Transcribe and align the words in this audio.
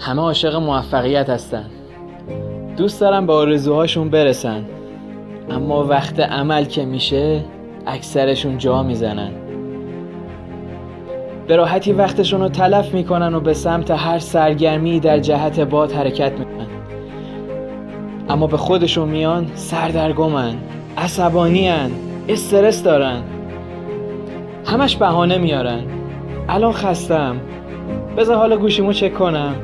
همه 0.00 0.22
عاشق 0.22 0.56
موفقیت 0.56 1.30
هستن. 1.30 1.64
دوست 2.76 3.00
دارن 3.00 3.26
به 3.26 3.32
آرزوهاشون 3.32 4.10
برسن. 4.10 4.64
اما 5.50 5.84
وقت 5.84 6.20
عمل 6.20 6.64
که 6.64 6.84
میشه 6.84 7.44
اکثرشون 7.86 8.58
جا 8.58 8.82
می‌زنن. 8.82 9.30
به 11.46 11.56
راحتی 11.56 11.92
وقتشون 11.92 12.40
رو 12.40 12.48
تلف 12.48 12.94
می‌کنن 12.94 13.34
و 13.34 13.40
به 13.40 13.54
سمت 13.54 13.90
هر 13.90 14.18
سرگرمی 14.18 15.00
در 15.00 15.18
جهت 15.18 15.60
باد 15.60 15.92
حرکت 15.92 16.32
می‌کنن. 16.32 16.66
اما 18.28 18.46
به 18.46 18.56
خودشون 18.56 19.08
میان 19.08 19.46
سردرگمن 19.54 20.54
عصبانیان 20.98 21.90
استرس 22.28 22.82
دارن. 22.82 23.22
همش 24.66 24.96
بهانه 24.96 25.38
میارن. 25.38 25.82
الان 26.48 26.72
خستم. 26.72 27.36
بذار 28.16 28.36
حالا 28.36 28.56
گوشیمو 28.56 28.92
چک 28.92 29.14
کنم. 29.14 29.54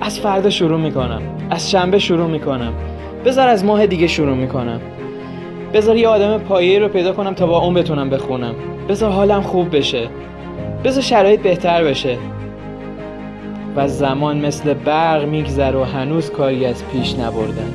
از 0.00 0.20
فردا 0.20 0.50
شروع 0.50 0.80
می‌کنم. 0.80 1.22
از 1.50 1.70
شنبه 1.70 1.98
شروع 1.98 2.26
می‌کنم. 2.26 2.72
بذار 3.24 3.48
از 3.48 3.64
ماه 3.64 3.86
دیگه 3.86 4.06
شروع 4.06 4.36
می‌کنم. 4.36 4.80
بذار 5.74 5.96
یه 5.96 6.08
آدم 6.08 6.38
پایه 6.38 6.78
رو 6.78 6.88
پیدا 6.88 7.12
کنم 7.12 7.34
تا 7.34 7.46
با 7.46 7.58
اون 7.58 7.74
بتونم 7.74 8.10
بخونم. 8.10 8.54
بذار 8.88 9.10
حالم 9.10 9.40
خوب 9.40 9.76
بشه. 9.76 10.08
بذار 10.84 11.02
شرایط 11.02 11.40
بهتر 11.40 11.84
بشه. 11.84 12.16
و 13.76 13.88
زمان 13.88 14.46
مثل 14.46 14.74
برق 14.74 15.24
میگذر 15.24 15.76
و 15.76 15.84
هنوز 15.84 16.30
کاری 16.30 16.66
از 16.66 16.84
پیش 16.92 17.14
نبردن. 17.14 17.74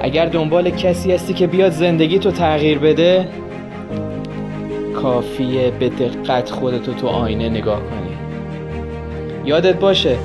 اگر 0.00 0.26
دنبال 0.26 0.70
کسی 0.70 1.12
هستی 1.12 1.34
که 1.34 1.46
بیاد 1.46 1.72
زندگی 1.72 2.18
تو 2.18 2.30
تغییر 2.30 2.78
بده 2.78 3.28
کافیه 5.02 5.70
به 5.70 5.88
دقت 5.88 6.50
خودتو 6.50 6.92
تو 6.92 7.06
آینه 7.06 7.48
نگاه 7.48 7.80
کنی. 7.80 8.11
یادت 9.44 9.74
باشه. 9.74 10.16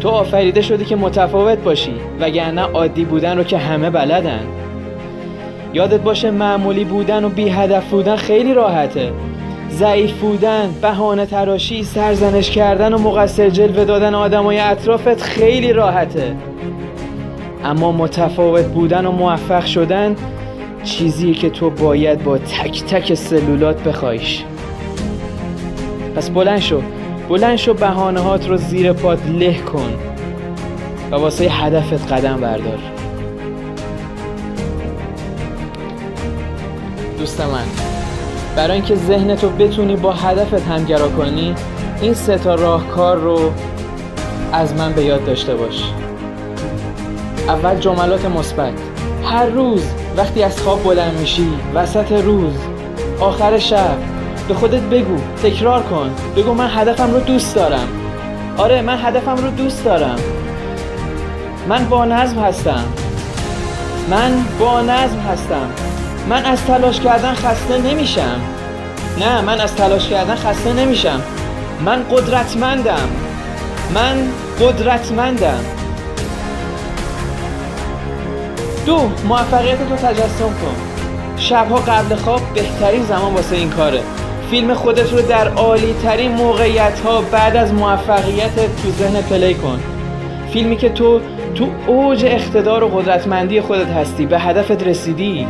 تو 0.00 0.08
آفریده 0.08 0.62
شدی 0.62 0.84
که 0.84 0.96
متفاوت 0.96 1.58
باشی 1.58 1.94
وگرنه 2.20 2.60
عادی 2.60 3.04
بودن 3.04 3.38
رو 3.38 3.44
که 3.44 3.58
همه 3.58 3.90
بلدن. 3.90 4.40
یادت 5.74 6.00
باشه 6.00 6.30
معمولی 6.30 6.84
بودن 6.84 7.24
و 7.24 7.28
بی 7.28 7.48
هدف 7.48 7.90
بودن 7.90 8.16
خیلی 8.16 8.54
راحته. 8.54 9.12
ضعیف 9.70 10.12
بودن، 10.12 10.74
بهانه 10.82 11.26
تراشی، 11.26 11.84
سرزنش 11.84 12.50
کردن 12.50 12.94
و 12.94 12.98
مقصر 12.98 13.48
جلوه 13.48 13.84
دادن 13.84 14.14
آدمای 14.14 14.58
اطرافت 14.58 15.22
خیلی 15.22 15.72
راحته. 15.72 16.36
اما 17.64 17.92
متفاوت 17.92 18.64
بودن 18.64 19.06
و 19.06 19.12
موفق 19.12 19.64
شدن 19.64 20.16
چیزی 20.84 21.34
که 21.34 21.50
تو 21.50 21.70
باید 21.70 22.24
با 22.24 22.38
تک 22.38 22.84
تک 22.84 23.14
سلولات 23.14 23.82
بخوایش. 23.82 24.44
پس 26.16 26.30
بلند 26.30 26.60
شو. 26.60 26.82
بلند 27.30 27.56
شو 27.56 27.74
بهانه 27.74 28.20
هات 28.20 28.48
رو 28.48 28.56
زیر 28.56 28.92
پات 28.92 29.18
له 29.26 29.58
کن 29.58 29.92
و 31.10 31.14
واسه 31.14 31.44
هدفت 31.44 32.12
قدم 32.12 32.36
بردار. 32.40 32.78
دوست 37.18 37.40
من 37.40 37.64
برای 38.56 38.72
اینکه 38.72 38.94
ذهنتو 38.94 39.50
بتونی 39.50 39.96
با 39.96 40.12
هدفت 40.12 40.68
همگرا 40.68 41.08
کنی 41.08 41.54
این 42.00 42.14
سه 42.14 42.38
تا 42.38 42.54
راهکار 42.54 43.16
رو 43.16 43.52
از 44.52 44.74
من 44.74 44.92
به 44.92 45.04
یاد 45.04 45.24
داشته 45.24 45.54
باش. 45.54 45.82
اول 47.48 47.78
جملات 47.78 48.24
مثبت. 48.24 48.74
هر 49.24 49.46
روز 49.46 49.82
وقتی 50.16 50.42
از 50.42 50.60
خواب 50.60 50.82
بلند 50.82 51.20
میشی 51.20 51.48
وسط 51.74 52.12
روز 52.12 52.54
آخر 53.20 53.58
شب 53.58 54.19
به 54.48 54.54
خودت 54.54 54.82
بگو 54.82 55.16
تکرار 55.42 55.82
کن. 55.82 56.10
بگو 56.36 56.54
من 56.54 56.70
هدفم 56.74 57.10
رو 57.10 57.20
دوست 57.20 57.54
دارم. 57.54 57.88
آره 58.56 58.82
من 58.82 58.98
هدفم 59.04 59.36
رو 59.36 59.50
دوست 59.50 59.84
دارم. 59.84 60.16
من 61.68 61.84
با 61.88 62.04
نظم 62.04 62.38
هستم. 62.38 62.84
من 64.10 64.44
با 64.58 64.80
نظم 64.80 65.18
هستم. 65.18 65.70
من 66.28 66.44
از 66.44 66.64
تلاش 66.64 67.00
کردن 67.00 67.34
خسته 67.34 67.78
نمیشم. 67.78 68.40
نه 69.20 69.40
من 69.40 69.60
از 69.60 69.74
تلاش 69.74 70.08
کردن 70.08 70.34
خسته 70.34 70.72
نمیشم. 70.72 71.20
من 71.84 72.02
قدرتمندم. 72.10 73.08
من 73.94 74.28
قدرتمندم. 74.60 75.64
دو 78.86 79.10
موفقیت 79.28 79.78
رو 79.90 79.96
تجسم 79.96 80.48
کن. 80.48 80.74
شبها 81.36 81.76
قبل 81.76 82.14
خواب 82.14 82.40
بهترین 82.54 83.04
زمان 83.04 83.34
واسه 83.34 83.56
این 83.56 83.70
کاره. 83.70 84.02
فیلم 84.50 84.74
خودت 84.74 85.12
رو 85.12 85.22
در 85.22 85.48
عالی 85.48 85.94
ترین 86.02 86.32
موقعیت 86.32 87.00
ها 87.00 87.20
بعد 87.20 87.56
از 87.56 87.74
موفقیت 87.74 88.54
تو 88.54 88.90
ذهن 88.90 89.22
پلی 89.22 89.54
کن. 89.54 89.80
فیلمی 90.52 90.76
که 90.76 90.88
تو 90.88 91.20
تو 91.54 91.66
اوج 91.86 92.24
اقتدار 92.24 92.84
و 92.84 92.88
قدرتمندی 92.88 93.60
خودت 93.60 93.86
هستی 93.86 94.26
به 94.26 94.38
هدفت 94.38 94.82
رسیدی 94.82 95.46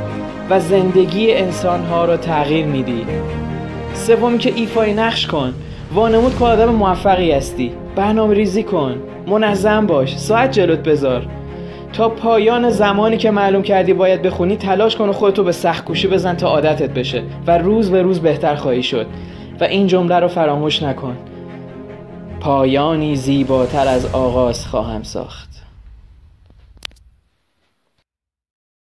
و 0.50 0.60
زندگی 0.60 1.32
انسان 1.32 1.82
ها 1.84 2.04
رو 2.04 2.16
تغییر 2.16 2.66
میدی. 2.66 3.06
سومی 3.94 4.38
که 4.38 4.52
ایفای 4.56 4.94
نقش 4.94 5.26
کن. 5.26 5.54
وانمود 5.94 6.38
که 6.38 6.44
آدم 6.44 6.68
موفقی 6.68 7.32
هستی. 7.32 7.72
برنامه 7.96 8.34
ریزی 8.34 8.62
کن. 8.62 8.96
منظم 9.26 9.86
باش. 9.86 10.18
ساعت 10.18 10.52
جلوت 10.52 10.78
بذار. 10.78 11.26
تا 11.92 12.08
پایان 12.08 12.70
زمانی 12.70 13.16
که 13.16 13.30
معلوم 13.30 13.62
کردی 13.62 13.92
باید 13.92 14.22
بخونی 14.22 14.56
تلاش 14.56 14.96
کن 14.96 15.08
و 15.08 15.12
خودتو 15.12 15.44
به 15.44 15.52
سخت 15.52 15.84
کوشی 15.84 16.08
بزن 16.08 16.36
تا 16.36 16.48
عادتت 16.48 16.90
بشه 16.90 17.22
و 17.46 17.58
روز 17.58 17.90
به 17.90 18.02
روز 18.02 18.20
بهتر 18.20 18.54
خواهی 18.54 18.82
شد. 18.82 19.06
و 19.60 19.64
این 19.64 19.86
جمله 19.86 20.18
رو 20.18 20.28
فراموش 20.28 20.82
نکن. 20.82 21.16
پایانی 22.40 23.16
زیباتر 23.16 23.88
از 23.88 24.06
آغاز 24.06 24.66
خواهم 24.66 25.02
ساخت. 25.02 25.49